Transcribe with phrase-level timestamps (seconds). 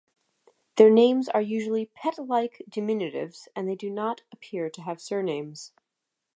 [0.77, 5.73] Their names are usually pet-like diminutives, and they do not appear to have surnames.